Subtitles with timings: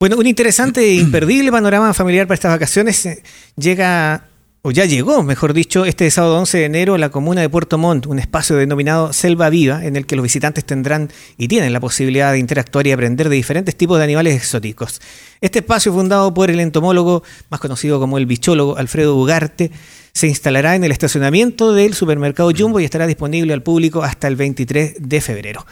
[0.00, 3.22] Bueno, un interesante e imperdible panorama familiar para estas vacaciones eh,
[3.54, 4.28] llega
[4.62, 7.76] o ya llegó, mejor dicho, este sábado 11 de enero a la comuna de Puerto
[7.76, 11.80] Montt, un espacio denominado Selva Viva, en el que los visitantes tendrán y tienen la
[11.80, 15.02] posibilidad de interactuar y aprender de diferentes tipos de animales exóticos.
[15.42, 19.70] Este espacio, fundado por el entomólogo, más conocido como el bichólogo Alfredo Ugarte,
[20.14, 24.36] se instalará en el estacionamiento del supermercado Jumbo y estará disponible al público hasta el
[24.36, 25.66] 23 de febrero.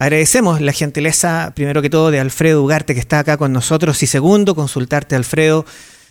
[0.00, 4.06] Agradecemos la gentileza, primero que todo, de Alfredo Ugarte, que está acá con nosotros, y
[4.06, 5.66] segundo, consultarte, Alfredo,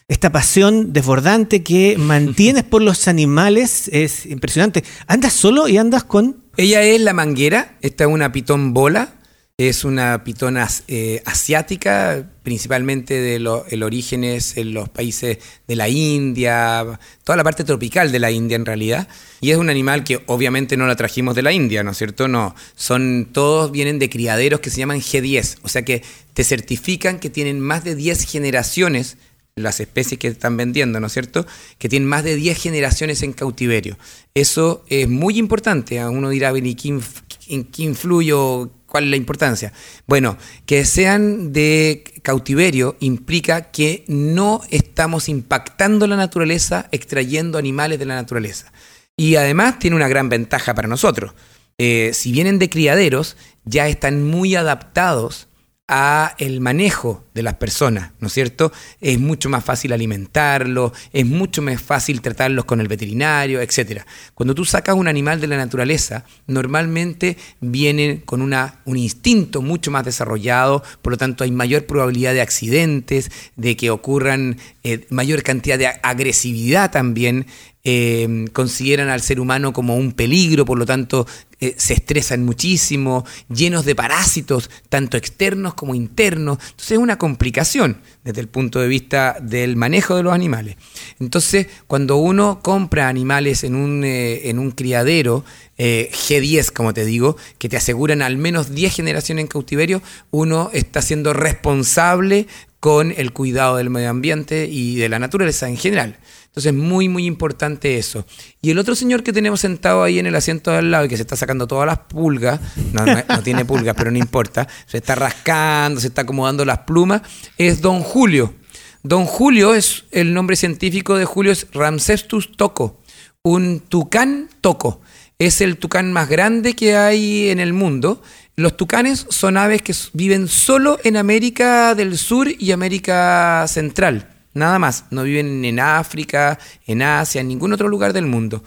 [0.09, 4.83] esta pasión desbordante que mantienes por los animales es impresionante.
[5.07, 6.43] ¿Andas solo y andas con...?
[6.57, 9.13] Ella es la manguera, esta es una pitón bola,
[9.59, 16.99] es una pitona eh, asiática, principalmente de el origen en los países de la India,
[17.23, 19.07] toda la parte tropical de la India en realidad.
[19.41, 22.27] Y es un animal que obviamente no la trajimos de la India, ¿no es cierto?
[22.27, 26.03] No, son todos vienen de criaderos que se llaman G10, o sea que
[26.35, 29.17] te certifican que tienen más de 10 generaciones
[29.55, 31.47] las especies que están vendiendo, ¿no es cierto?
[31.79, 33.97] Que tienen más de 10 generaciones en cautiverio.
[34.35, 36.05] Eso es muy importante.
[36.05, 39.73] Uno dirá, ¿en qué, influye o cuál es la importancia?
[40.07, 48.05] Bueno, que sean de cautiverio implica que no estamos impactando la naturaleza extrayendo animales de
[48.05, 48.71] la naturaleza.
[49.15, 51.33] Y además tiene una gran ventaja para nosotros.
[51.77, 55.47] Eh, si vienen de criaderos, ya están muy adaptados
[55.87, 58.73] a el manejo de las personas, ¿no es cierto?
[58.99, 64.01] Es mucho más fácil alimentarlos, es mucho más fácil tratarlos con el veterinario, etc.
[64.33, 69.89] Cuando tú sacas un animal de la naturaleza, normalmente vienen con una, un instinto mucho
[69.89, 75.41] más desarrollado, por lo tanto hay mayor probabilidad de accidentes, de que ocurran eh, mayor
[75.41, 77.45] cantidad de agresividad también,
[77.89, 81.25] eh, consideran al ser humano como un peligro, por lo tanto
[81.61, 86.57] eh, se estresan muchísimo, llenos de parásitos, tanto externos como internos.
[86.71, 90.75] Entonces es una complicación desde el punto de vista del manejo de los animales.
[91.21, 95.45] Entonces, cuando uno compra animales en un, eh, en un criadero,
[95.77, 100.01] G10, como te digo, que te aseguran al menos 10 generaciones en cautiverio,
[100.31, 102.47] uno está siendo responsable
[102.81, 106.17] con el cuidado del medio ambiente y de la naturaleza en general.
[106.57, 108.25] Entonces, muy, muy importante eso.
[108.63, 111.07] Y el otro señor que tenemos sentado ahí en el asiento de al lado y
[111.07, 112.59] que se está sacando todas las pulgas,
[112.93, 117.21] no, no, tiene pulgas, pero no importa, se está rascando, se está acomodando las plumas,
[117.59, 118.55] es don Julio.
[119.03, 123.03] Don Julio es el nombre científico de Julio, es Ramsestus toco,
[123.43, 124.99] un tucán toco.
[125.37, 128.23] Es el tucán más grande que hay en el mundo.
[128.55, 134.36] Los tucanes son aves que viven solo en América del Sur y América Central.
[134.57, 135.05] Nada más.
[135.11, 138.63] No viven en África, en Asia, en ningún otro lugar del mundo.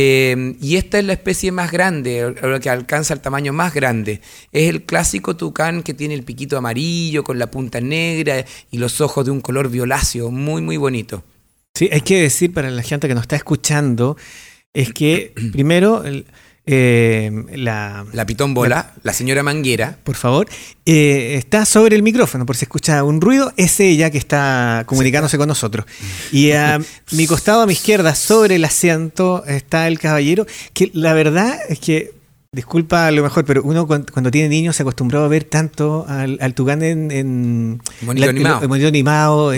[0.00, 4.20] Eh, y esta es la especie más grande, la que alcanza el tamaño más grande.
[4.52, 9.00] Es el clásico tucán que tiene el piquito amarillo con la punta negra y los
[9.00, 11.24] ojos de un color violáceo, muy, muy bonito.
[11.74, 14.16] Sí, hay que decir para la gente que nos está escuchando,
[14.72, 16.02] es que primero...
[16.70, 19.96] Eh, la, la pitón bola, la, señora Manguera.
[20.04, 20.48] Por favor,
[20.84, 25.38] eh, está sobre el micrófono, por si escucha un ruido, es ella que está comunicándose
[25.38, 25.86] con nosotros.
[26.30, 26.78] Y a
[27.12, 31.78] mi costado, a mi izquierda, sobre el asiento, está el caballero, que la verdad es
[31.78, 32.18] que
[32.50, 36.38] Disculpa a lo mejor, pero uno cuando, tiene niños se acostumbró a ver tanto al,
[36.40, 39.52] al Tugán en, en monito animado, animado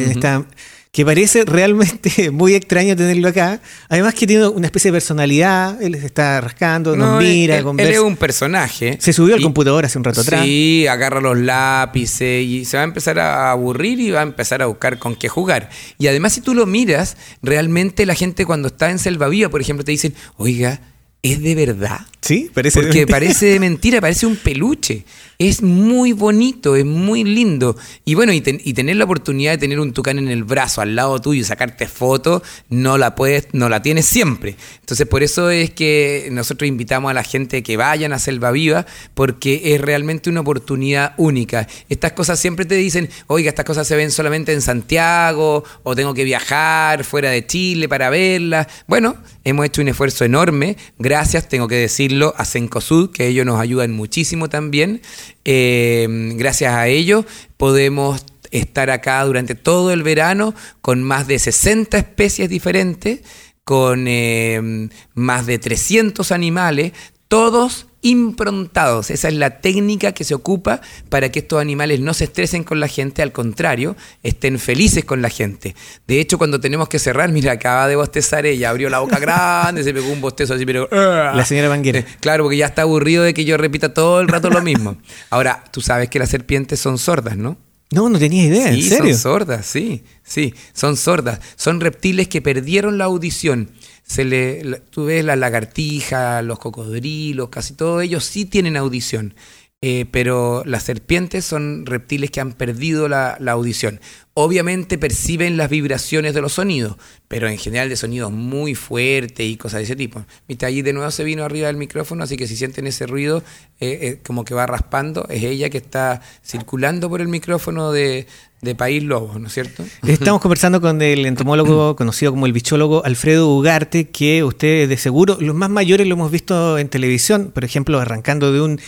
[0.92, 3.60] que parece realmente muy extraño tenerlo acá.
[3.88, 7.88] Además que tiene una especie de personalidad, él se está rascando, nos mira, él, Él
[7.88, 8.98] es un personaje.
[9.00, 10.44] Se subió al computador hace un rato atrás.
[10.44, 14.62] Sí, agarra los lápices y se va a empezar a aburrir y va a empezar
[14.62, 15.70] a buscar con qué jugar.
[15.98, 19.60] Y además si tú lo miras, realmente la gente cuando está en Selva Viva, por
[19.60, 20.80] ejemplo, te dicen, oiga,
[21.22, 22.00] ¿es de verdad?
[22.20, 25.04] Sí, parece Porque parece de mentira, parece un peluche.
[25.38, 27.74] Es muy bonito, es muy lindo.
[28.04, 31.18] Y bueno, y, tener la oportunidad de tener un tucán en el brazo al lado
[31.18, 34.56] tuyo y sacarte fotos, no la puedes, no la tienes siempre.
[34.80, 38.84] Entonces, por eso es que nosotros invitamos a la gente que vayan a Selva Viva,
[39.14, 41.66] porque es realmente una oportunidad única.
[41.88, 46.12] Estas cosas siempre te dicen, oiga, estas cosas se ven solamente en Santiago, o tengo
[46.12, 48.66] que viajar fuera de Chile para verlas.
[48.86, 50.76] Bueno, hemos hecho un esfuerzo enorme.
[50.98, 55.00] Gracias, tengo que decirlo, a Sencosud, que ellos nos ayudan muchísimo también.
[55.44, 56.06] Eh,
[56.36, 57.24] gracias a ello
[57.56, 63.20] podemos estar acá durante todo el verano con más de 60 especies diferentes,
[63.64, 66.92] con eh, más de 300 animales,
[67.30, 69.08] todos improntados.
[69.08, 72.80] Esa es la técnica que se ocupa para que estos animales no se estresen con
[72.80, 75.76] la gente, al contrario, estén felices con la gente.
[76.08, 79.84] De hecho, cuando tenemos que cerrar, mira, acaba de bostezar ella, abrió la boca grande,
[79.84, 80.88] se pegó un bostezo así, pero...
[80.90, 81.32] ¡ah!
[81.36, 82.04] La señora Manguera.
[82.18, 84.96] Claro, porque ya está aburrido de que yo repita todo el rato lo mismo.
[85.30, 87.58] Ahora, tú sabes que las serpientes son sordas, ¿no?
[87.92, 89.12] No, no tenía idea, ¿en serio?
[89.14, 91.40] Son sordas, sí, sí, son sordas.
[91.54, 93.70] Son reptiles que perdieron la audición.
[94.10, 99.36] Se le, tú ves la lagartija, los cocodrilos, casi todos ellos sí tienen audición.
[99.82, 104.00] Eh, pero las serpientes son reptiles que han perdido la, audición.
[104.42, 106.96] Obviamente perciben las vibraciones de los sonidos,
[107.28, 110.24] pero en general de sonidos muy fuertes y cosas de ese tipo.
[110.48, 113.42] Viste, allí de nuevo se vino arriba del micrófono, así que si sienten ese ruido,
[113.80, 118.26] eh, eh, como que va raspando, es ella que está circulando por el micrófono de,
[118.60, 119.84] de País Lobo, ¿no es cierto?
[120.06, 125.38] Estamos conversando con el entomólogo conocido como el bichólogo Alfredo Ugarte, que ustedes de seguro,
[125.40, 128.80] los más mayores lo hemos visto en televisión, por ejemplo, arrancando de un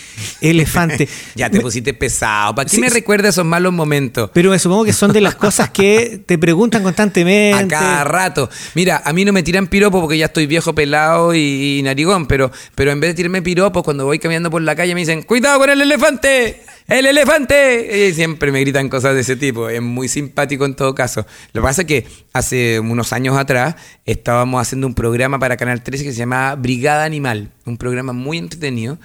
[0.43, 1.09] elefante.
[1.37, 4.31] ya te pusiste pesado, ¿para qué me recuerda esos malos momentos?
[4.35, 7.75] Pero me supongo que son de las cosas que te preguntan constantemente.
[7.75, 8.49] A cada rato.
[8.75, 12.53] Mira, a mí no me tiran piropo porque ya estoy viejo, pelado y, narigón, pero,
[12.77, 15.59] pero en vez de tirarme piropos, cuando voy caminando por la calle me dicen, ¡cuidado
[15.59, 16.63] con el elefante!
[16.87, 18.09] ¡El elefante!
[18.09, 19.69] Y siempre me gritan cosas de ese tipo.
[19.69, 21.27] Es muy simpático en todo caso.
[21.53, 23.75] Lo que pasa es que hace unos años atrás
[24.05, 27.51] estábamos haciendo un programa para Canal 13 que se llamaba Brigada Animal.
[27.67, 28.99] Un programa muy entretenido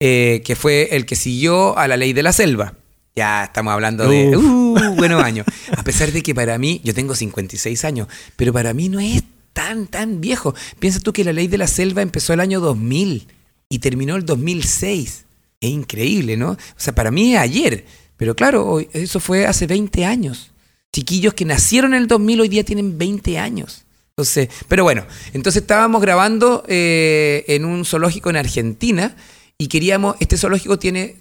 [0.00, 2.74] eh, que fue el que siguió a la ley de la selva.
[3.14, 5.46] Ya estamos hablando de uh, buenos años.
[5.76, 9.22] A pesar de que para mí, yo tengo 56 años, pero para mí no es
[9.52, 10.54] tan, tan viejo.
[10.78, 13.28] Piensa tú que la ley de la selva empezó el año 2000
[13.68, 15.26] y terminó el 2006
[15.62, 16.50] es increíble, ¿no?
[16.50, 17.86] O sea, para mí es ayer,
[18.16, 20.50] pero claro, eso fue hace 20 años.
[20.92, 23.84] Chiquillos que nacieron en el 2000 hoy día tienen 20 años.
[24.10, 29.16] Entonces, pero bueno, entonces estábamos grabando eh, en un zoológico en Argentina
[29.62, 31.18] y queríamos, este zoológico tiene,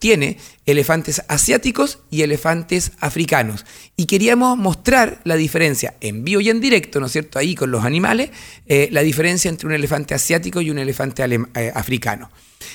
[0.00, 3.64] tiene elefantes asiáticos y elefantes africanos.
[3.94, 7.38] Y queríamos mostrar la diferencia en vivo y en directo, ¿no es cierto?
[7.38, 8.30] Ahí con los animales,
[8.66, 12.32] eh, la diferencia entre un elefante asiático y un elefante eh, africano.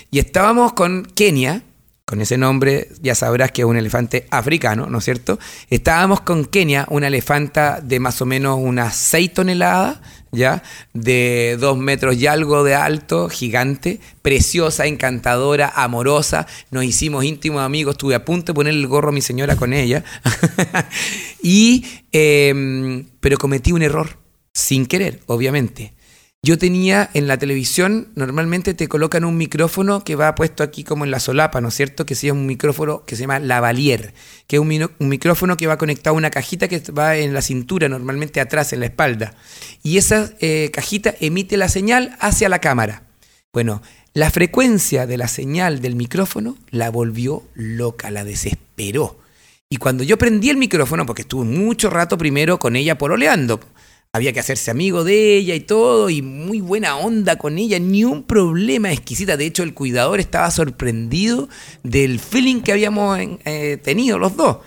[0.09, 1.63] Y estábamos con Kenia,
[2.05, 5.37] con ese nombre ya sabrás que es un elefante africano, ¿no es cierto?
[5.69, 9.99] Estábamos con Kenia, una elefanta de más o menos unas 6 toneladas,
[10.31, 10.63] ¿ya?
[10.93, 16.47] De dos metros y algo de alto, gigante, preciosa, encantadora, amorosa.
[16.71, 19.73] Nos hicimos íntimos amigos, estuve a punto de ponerle el gorro a mi señora con
[19.73, 20.03] ella.
[21.43, 24.17] y, em, pero cometí un error,
[24.53, 25.93] sin querer, obviamente.
[26.41, 31.03] Yo tenía en la televisión, normalmente te colocan un micrófono que va puesto aquí como
[31.03, 32.05] en la solapa, ¿no es cierto?
[32.05, 34.13] Que sea un micrófono que se llama lavalier,
[34.47, 37.89] que es un, micrófono que va conectado a una cajita que va en la cintura,
[37.89, 39.35] normalmente atrás, en la espalda.
[39.83, 43.03] Y esa eh, cajita emite la señal hacia la cámara.
[43.51, 43.81] Bueno,
[44.13, 49.19] la frecuencia de la señal del micrófono la volvió loca, la desesperó.
[49.69, 53.59] Y cuando yo prendí el micrófono, porque estuve mucho rato primero con ella pololeando,
[54.11, 58.03] había que hacerse amigo de ella y todo, y muy buena onda con ella, ni
[58.03, 59.37] un problema exquisita.
[59.37, 61.47] De hecho, el cuidador estaba sorprendido
[61.83, 64.57] del feeling que habíamos eh, tenido los dos.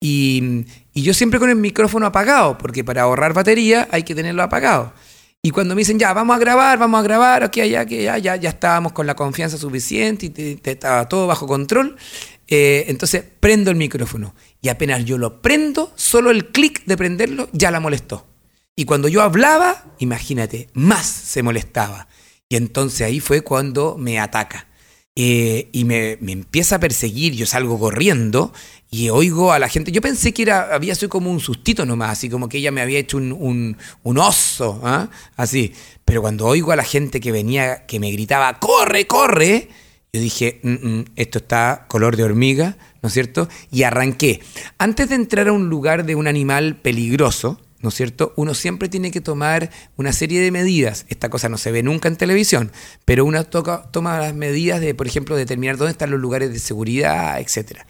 [0.00, 4.92] Y, yo siempre con el micrófono apagado, porque para ahorrar batería hay que tenerlo apagado.
[5.40, 8.18] Y cuando me dicen, ya, vamos a grabar, vamos a grabar, aquí, allá, que ya,
[8.18, 11.96] ya, ya estábamos con la confianza suficiente y estaba todo bajo control,
[12.46, 14.34] eh, entonces prendo el micrófono.
[14.60, 18.31] Y apenas yo lo prendo, solo el clic de prenderlo ya la molestó.
[18.74, 22.08] Y cuando yo hablaba, imagínate, más se molestaba.
[22.48, 24.66] Y entonces ahí fue cuando me ataca.
[25.14, 28.50] Eh, y me, empieza a perseguir, yo salgo corriendo
[28.90, 29.92] y oigo a la gente.
[29.92, 32.80] Yo pensé que era, había sido como un sustito nomás, así como que ella me
[32.80, 35.10] había hecho un, oso, ¿ah?
[35.36, 35.74] así.
[36.06, 39.68] Pero cuando oigo a la gente que venía, que me gritaba, ¡corre, corre!
[40.14, 43.48] Yo dije, mm, mm, esto está color de hormiga, ¿no es cierto?
[43.70, 44.40] Y arranqué.
[44.78, 48.32] Antes de entrar a un lugar de un animal peligroso, ¿no es cierto?
[48.36, 51.04] Uno siempre tiene que tomar una serie de medidas.
[51.08, 52.72] Esta cosa no se ve nunca en televisión,
[53.04, 57.40] pero uno toma las medidas de, por ejemplo, determinar dónde están los lugares de seguridad,
[57.40, 57.80] etc.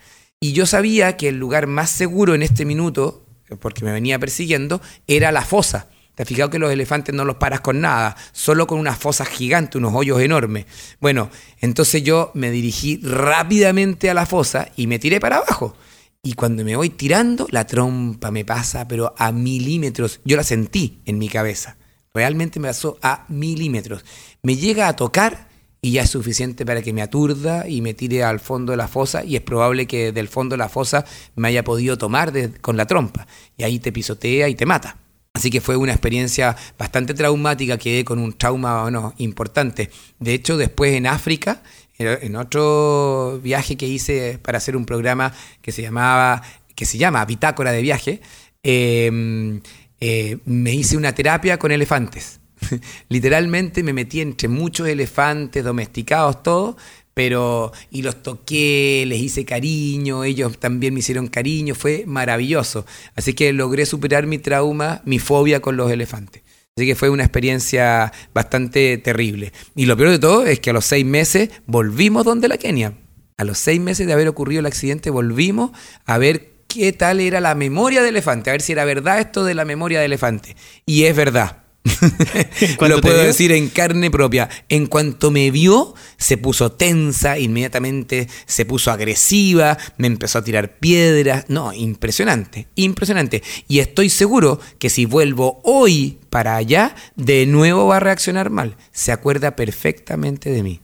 [0.41, 3.25] Y yo sabía que el lugar más seguro en este minuto,
[3.61, 5.89] porque me venía persiguiendo, era la fosa.
[6.15, 8.17] ¿Te has fijado que los elefantes no los paras con nada?
[8.33, 10.67] Solo con una fosa gigante, unos hoyos enormes.
[11.01, 11.31] Bueno,
[11.61, 15.75] entonces yo me dirigí rápidamente a la fosa y me tiré para abajo.
[16.25, 20.21] Y cuando me voy tirando, la trompa me pasa, pero a milímetros.
[20.25, 21.77] Yo la sentí en mi cabeza.
[22.15, 24.05] Realmente me pasó a milímetros.
[24.41, 25.49] Me llega a tocar
[25.81, 28.87] y ya es suficiente para que me aturda y me tire al fondo de la
[28.87, 32.77] fosa y es probable que del fondo de la fosa me haya podido tomar con
[32.77, 33.27] la trompa
[33.57, 34.99] y ahí te pisotea y te mata.
[35.35, 39.91] Así que fue una experiencia bastante traumática, quedé con un trauma bueno, importante.
[40.21, 41.63] De hecho, después en África
[41.99, 46.43] en otro viaje que hice para hacer un programa que se llamaba,
[46.75, 48.21] que se llama Bitácora de Viaje,
[48.63, 49.61] em,
[50.01, 52.41] eh, me hice una terapia con elefantes.
[53.09, 56.77] Literalmente me metí entre muchos elefantes domesticados, todo,
[57.15, 62.87] pero y los toqué, les hice cariño, ellos también me hicieron cariño, fue maravilloso.
[63.15, 66.43] Así que logré superar mi trauma, mi fobia con los elefantes.
[66.77, 69.53] Así que fue una experiencia bastante terrible.
[69.75, 72.95] Y lo peor de todo es que a los seis meses volvimos donde la Kenia.
[73.37, 75.73] A los seis meses de haber ocurrido el accidente volvimos
[76.07, 79.45] a ver qué tal era la memoria de elefante, a ver si era verdad esto
[79.45, 80.57] de la memoria de elefante.
[80.87, 81.62] Y es verdad.
[82.89, 84.49] Lo puedo decir en carne propia.
[84.69, 90.79] En cuanto me vio, se puso tensa, inmediatamente se puso agresiva, me empezó a tirar
[90.79, 91.47] piedras.
[91.49, 93.43] No, impresionante, impresionante.
[93.69, 98.77] Y estoy seguro que si vuelvo hoy para allá, de nuevo va a reaccionar mal.
[98.93, 100.81] Se acuerda perfectamente de mí.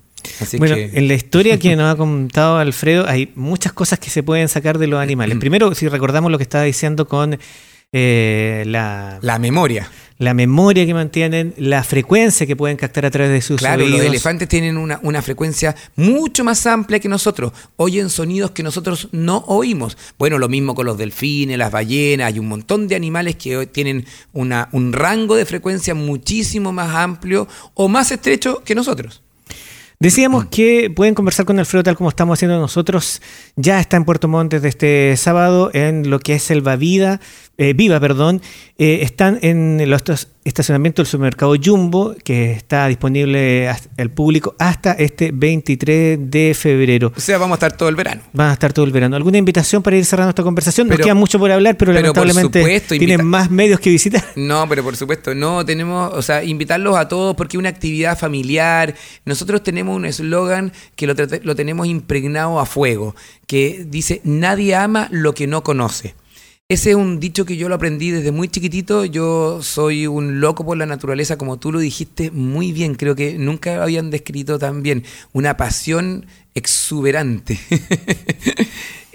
[0.59, 4.49] bueno, en la historia que nos ha contado Alfredo hay muchas cosas que se pueden
[4.49, 5.37] sacar de los animales.
[5.37, 5.41] Mm.
[5.41, 7.39] Primero, si recordamos lo que estaba diciendo con
[7.93, 13.31] eh, la, la memoria la memoria que mantienen, la frecuencia que pueden captar a través
[13.31, 17.53] de sus claro, los elefantes tienen una, una, frecuencia mucho más amplia que nosotros.
[17.77, 19.97] Oyen sonidos que nosotros no oímos.
[20.19, 22.27] Bueno, lo mismo con los delfines, las ballenas.
[22.27, 27.47] Hay un montón de animales que tienen una, un rango de frecuencia muchísimo más amplio
[27.75, 29.23] o más estrecho que nosotros.
[30.01, 33.21] Decíamos que pueden conversar con Alfredo tal como estamos haciendo nosotros.
[33.57, 37.21] Ya está en Puerto Montt desde este sábado en lo que es Selva Vida,
[37.59, 38.41] eh, Viva, perdón.
[38.79, 40.03] Eh, están en los
[40.45, 47.13] estacionamiento del supermercado Jumbo, que está disponible al público hasta este 23 de febrero.
[47.17, 48.23] O sea, vamos a estar todo el verano.
[48.33, 49.17] Van a estar todo el verano.
[49.17, 50.87] ¿Alguna invitación para ir cerrando esta conversación?
[50.87, 54.25] Nos queda mucho por hablar, pero, lamentablemente tienen más medios que visitar.
[54.37, 58.17] No, pero por supuesto, no tenemos, o sea, invitarlos a todos porque es una actividad
[58.17, 58.95] familiar.
[59.25, 65.09] Nosotros tenemos un eslogan que lo, lo tenemos impregnado a fuego, que dice, nadie ama
[65.11, 66.15] lo que no conoce.
[66.71, 69.07] Ese es un dicho que yo lo aprendí desde muy chiquitito.
[69.07, 72.95] Yo soy un loco por la naturaleza, como tú lo dijiste muy bien.
[72.95, 75.03] Creo que nunca habían descrito tan bien.
[75.33, 77.59] Una pasión exuberante.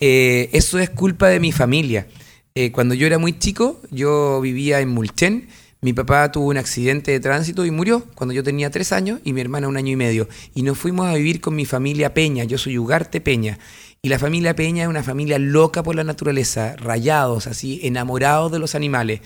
[0.05, 2.07] Eh, eso es culpa de mi familia.
[2.55, 5.48] Eh, cuando yo era muy chico, yo vivía en Mulchen.
[5.83, 9.33] Mi papá tuvo un accidente de tránsito y murió cuando yo tenía tres años y
[9.33, 10.29] mi hermana un año y medio.
[10.55, 12.45] Y nos fuimos a vivir con mi familia Peña.
[12.45, 13.59] Yo soy Ugarte Peña.
[14.01, 18.59] Y la familia Peña es una familia loca por la naturaleza, rayados, así, enamorados de
[18.59, 19.19] los animales.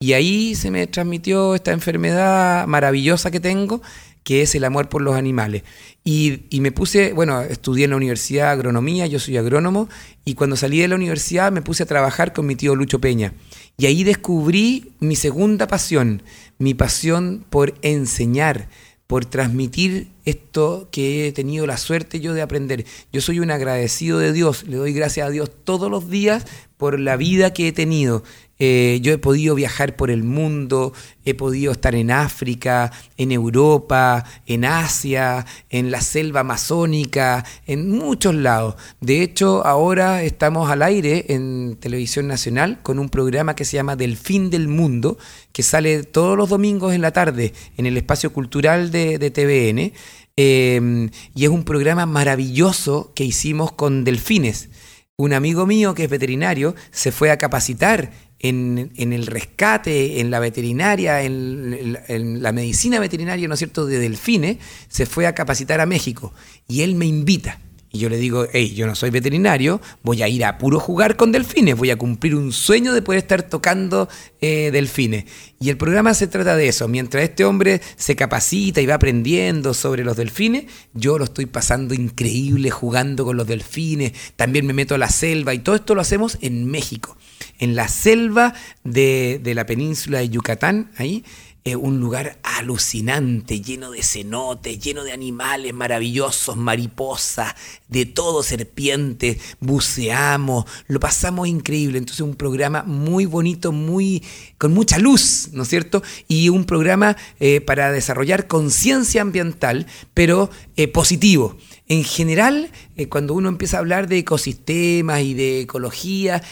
[0.00, 3.80] Y ahí se me transmitió esta enfermedad maravillosa que tengo,
[4.24, 5.62] que es el amor por los animales.
[6.04, 9.88] Y, me puse, bueno, estudié en la universidad agronomía, yo soy agrónomo,
[10.24, 13.34] y cuando salí de la universidad me puse a trabajar con mi tío Lucho Peña.
[13.76, 16.22] Y ahí descubrí mi segunda pasión,
[16.58, 18.68] mi pasión por enseñar
[19.12, 22.84] por transmitir esto que he tenido la suerte yo de aprender.
[23.12, 26.98] Yo soy un agradecido de Dios, le doy gracias a Dios todos los días por
[26.98, 28.22] la vida que he tenido.
[28.64, 30.92] Eh, yo he podido viajar por el mundo,
[31.24, 38.36] he podido estar en África, en Europa, en Asia, en la selva amazónica, en muchos
[38.36, 38.76] lados.
[39.00, 43.96] De hecho, ahora estamos al aire en Televisión Nacional con un programa que se llama
[43.96, 45.18] Del Fin del Mundo,
[45.52, 49.92] que sale todos los domingos en la tarde en el espacio cultural de, TVN.
[50.36, 54.70] Eh, y es un programa maravilloso que hicimos con delfines.
[55.16, 58.12] Un amigo mío que es veterinario se fue a capacitar
[58.42, 64.58] en, el rescate, en la veterinaria, en, la medicina veterinaria, ¿no es cierto?, de delfines,
[64.88, 66.32] se fue a capacitar a México.
[66.66, 67.60] Y él me invita.
[67.92, 71.16] Y yo le digo, hey, yo no soy veterinario, voy a ir a puro jugar
[71.16, 74.08] con delfines, voy a cumplir un sueño de poder estar tocando
[74.40, 75.26] eh, delfines.
[75.60, 76.88] Y el programa se trata de eso.
[76.88, 81.92] Mientras este hombre se capacita y va aprendiendo sobre los delfines, yo lo estoy pasando
[81.94, 84.12] increíble jugando con los delfines.
[84.36, 87.16] También me meto a la selva y todo esto lo hacemos en México
[87.58, 91.24] en la selva de, la península de Yucatán, ahí,
[91.64, 97.54] es un lugar alucinante, lleno de cenotes, lleno de animales maravillosos, mariposas,
[97.88, 101.98] de todo, serpientes, buceamos, lo pasamos increíble.
[101.98, 104.24] Entonces un programa muy bonito, muy
[104.58, 106.02] con mucha luz, ¿no es cierto?
[106.26, 111.56] Y un programa eh, para desarrollar conciencia ambiental, pero eh, positivo.
[111.88, 116.42] En general, eh, cuando uno empieza a hablar de ecosistemas y de ecología,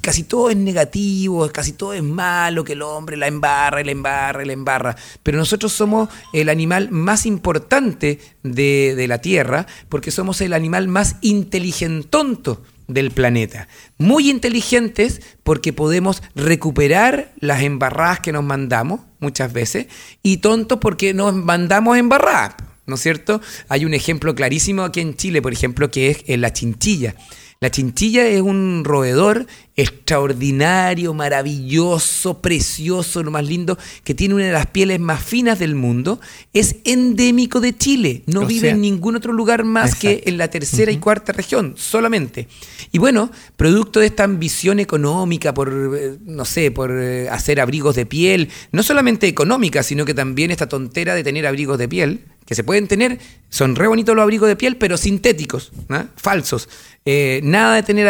[0.00, 4.44] casi todo es negativo, casi todo es malo, que el hombre la embarra, la embarra,
[4.44, 4.96] la embarra.
[5.22, 11.16] Pero nosotros somos el animal más importante de, la Tierra porque somos el animal más
[11.20, 13.68] inteligentonto del planeta.
[13.98, 19.86] Muy inteligentes porque podemos recuperar las embarradas que nos mandamos muchas veces
[20.22, 22.54] y tontos porque nos mandamos embarradas.
[22.86, 23.40] ¿No es cierto?
[23.68, 27.14] Hay un ejemplo clarísimo aquí en Chile, por ejemplo, que es la chinchilla.
[27.60, 29.46] La chinchilla es un roedor
[29.80, 35.74] extraordinario, maravilloso, precioso, lo más lindo, que tiene una de las pieles más finas del
[35.74, 36.20] mundo,
[36.52, 38.22] es endémico de Chile.
[38.26, 42.48] No vive en ningún otro lugar más que en la tercera y cuarta región, solamente.
[42.92, 47.96] Y bueno, producto de esta ambición económica por, eh, no sé, por eh, hacer abrigos
[47.96, 52.24] de piel, no solamente económica, sino que también esta tontera de tener abrigos de piel,
[52.44, 55.70] que se pueden tener, son re bonitos los abrigos de piel, pero sintéticos,
[56.16, 56.68] falsos.
[57.04, 58.08] Eh, nada de tener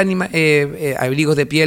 [0.98, 1.59] abrigos de piel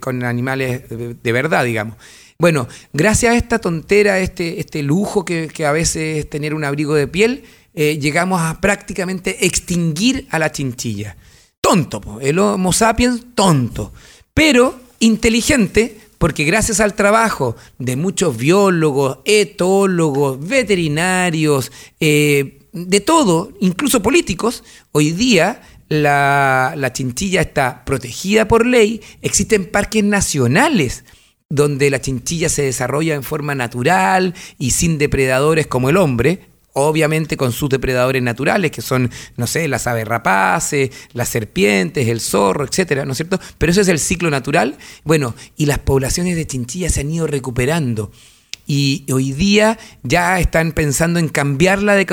[0.00, 1.96] con animales de, verdad, digamos.
[2.38, 6.94] Bueno, gracias a esta tontera, este, este lujo que, a veces es tener un abrigo
[6.94, 7.44] de piel,
[7.74, 11.16] llegamos a prácticamente extinguir a la chinchilla
[11.66, 13.92] tonto, el Homo sapiens tonto,
[14.32, 24.00] pero inteligente porque gracias al trabajo de muchos biólogos, etólogos, veterinarios, eh, de todo, incluso
[24.00, 31.04] políticos, hoy día la, la, chinchilla está protegida por ley, existen parques nacionales
[31.48, 36.40] donde la chinchilla se desarrolla en forma natural y sin depredadores como el hombre,
[36.72, 42.20] obviamente con sus depredadores naturales, que son, no sé, las aves rapaces, las serpientes, el
[42.20, 43.40] zorro, etcétera, ¿no es cierto?
[43.58, 44.76] Pero eso es el ciclo natural.
[45.04, 48.10] Bueno, y las poblaciones de chinchillas se han ido recuperando
[48.66, 52.04] y hoy día ya están pensando en cambiarla de,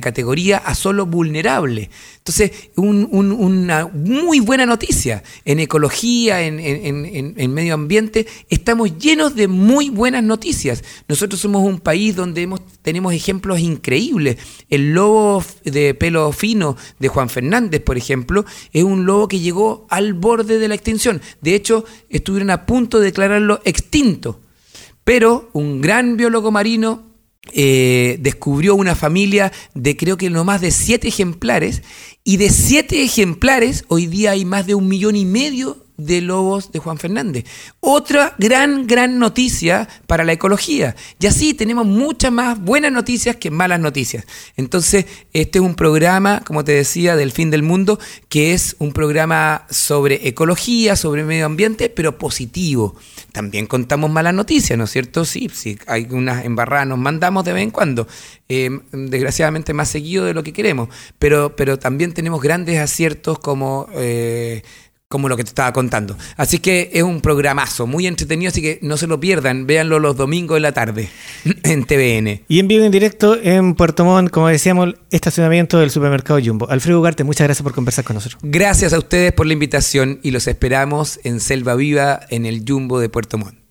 [0.00, 1.90] categoría a solo vulnerable.
[2.18, 5.22] Entonces, una muy buena noticia.
[5.44, 10.84] En ecología, en, medio ambiente, estamos llenos de muy buenas noticias.
[11.08, 12.48] Nosotros somos un país donde
[12.82, 14.36] tenemos ejemplos increíbles.
[14.68, 19.86] El lobo de pelo fino de Juan Fernández, por ejemplo, es un lobo que llegó
[19.88, 21.22] al borde de la extinción.
[21.40, 24.40] De hecho, estuvieron a punto de declararlo extinto
[25.06, 27.04] pero un gran biólogo marino
[27.52, 31.84] eh, descubrió una familia de creo que no más de siete ejemplares
[32.24, 36.72] y de siete ejemplares hoy día hay más de un millón y medio de lobos
[36.72, 37.44] de Juan Fernández.
[37.80, 40.96] Otra gran, gran noticia para la ecología.
[41.18, 44.26] Y así tenemos muchas más buenas noticias que malas noticias.
[44.56, 47.98] Entonces, este es un programa, como te decía, del fin del mundo,
[48.28, 52.96] que es un programa sobre ecología, sobre medio ambiente, pero positivo.
[53.32, 55.24] También contamos malas noticias, ¿no es cierto?
[55.24, 58.06] Sí, sí, hay unas embarradas, nos mandamos de vez en cuando.
[58.48, 60.88] Eh, desgraciadamente más seguido de lo que queremos.
[61.18, 63.88] Pero, pero también tenemos grandes aciertos como...
[63.94, 64.62] Eh,
[65.08, 66.16] como lo que te estaba contando.
[66.36, 70.16] Así que es un programazo, muy entretenido, así que no se lo pierdan, véanlo los
[70.16, 71.08] domingos de la tarde
[71.62, 72.44] en TVN.
[72.48, 76.68] Y en vivo en directo en Puerto Montt, como decíamos, estacionamiento del supermercado Jumbo.
[76.68, 78.40] Alfredo Ugarte, muchas gracias por conversar con nosotros.
[78.42, 82.98] Gracias a ustedes por la invitación y los esperamos en Selva Viva en el Jumbo
[82.98, 83.65] de Puerto Montt.